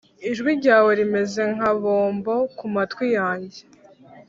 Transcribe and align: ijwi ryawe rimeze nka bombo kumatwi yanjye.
ijwi 0.29 0.51
ryawe 0.59 0.91
rimeze 0.99 1.43
nka 1.55 1.71
bombo 1.81 2.33
kumatwi 2.57 3.05
yanjye. 3.17 3.61